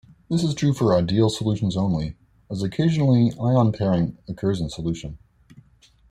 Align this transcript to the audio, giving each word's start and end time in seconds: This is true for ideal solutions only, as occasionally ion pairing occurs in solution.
This 0.31 0.43
is 0.43 0.55
true 0.55 0.73
for 0.73 0.97
ideal 0.97 1.29
solutions 1.29 1.77
only, 1.77 2.15
as 2.49 2.63
occasionally 2.63 3.33
ion 3.39 3.71
pairing 3.71 4.17
occurs 4.27 4.59
in 4.59 4.67
solution. 4.67 5.19